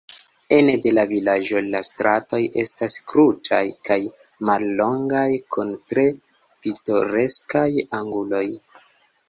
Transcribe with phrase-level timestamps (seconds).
[0.55, 3.61] Ene de la vilaĝo la stratoj estas krutaj
[3.91, 3.99] kaj
[4.51, 6.09] mallongaj, kun tre
[6.65, 7.67] pitoreskaj
[8.03, 8.45] anguloj.